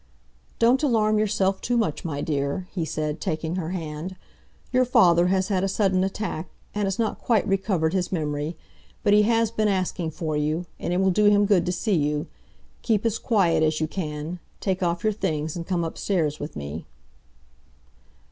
[0.57, 4.15] "Don't alarm yourself too much, my dear," he said, taking her hand.
[4.73, 8.57] "Your father has had a sudden attack, and has not quite recovered his memory.
[9.03, 11.93] But he has been asking for you, and it will do him good to see
[11.93, 12.25] you.
[12.81, 16.87] Keep as quiet as you can; take off your things, and come upstairs with me."